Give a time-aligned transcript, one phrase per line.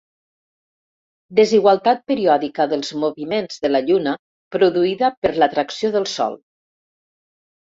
[1.39, 4.15] Desigualtat periòdica dels moviments de la Lluna
[4.57, 6.41] produïda per l'atracció del Sol.